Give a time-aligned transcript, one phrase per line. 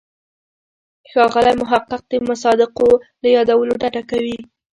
[1.11, 2.89] ښاغلی محق د مصادقو
[3.21, 4.37] له یادولو ډډه کوي.